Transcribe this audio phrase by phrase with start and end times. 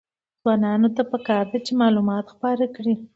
[0.41, 2.93] ځوانانو ته پکار ده چې، معلومات خپاره کړي.